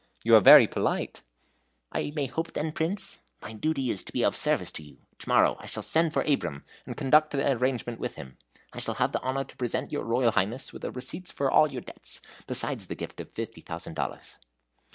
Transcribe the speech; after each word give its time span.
"You 0.23 0.35
are 0.35 0.39
very 0.41 0.65
polite!" 0.65 1.21
"I 1.91 2.11
may 2.15 2.25
hope, 2.25 2.53
then, 2.53 2.71
Prince? 2.71 3.19
My 3.39 3.53
duty 3.53 3.91
is 3.91 4.03
to 4.05 4.11
be 4.11 4.23
of 4.23 4.35
service 4.35 4.71
to 4.71 4.83
you. 4.83 4.97
To 5.19 5.29
morrow 5.29 5.57
I 5.59 5.67
shall 5.67 5.83
send 5.83 6.11
for 6.11 6.23
Abraham, 6.23 6.65
and 6.87 6.97
conclude 6.97 7.29
the 7.29 7.51
arrangement 7.51 7.99
with 7.99 8.15
him. 8.15 8.39
I 8.73 8.79
shall 8.79 8.95
have 8.95 9.11
the 9.11 9.21
honor 9.21 9.43
to 9.43 9.57
present 9.57 9.91
your 9.91 10.03
Royal 10.03 10.31
Highness 10.31 10.73
with 10.73 10.81
the 10.81 10.89
receipt 10.91 11.27
for 11.27 11.51
all 11.51 11.71
your 11.71 11.81
debts, 11.83 12.19
besides 12.47 12.87
the 12.87 12.95
gift 12.95 13.19
of 13.21 13.29
fifty 13.29 13.61
thousand 13.61 13.93
dollars." 13.93 14.37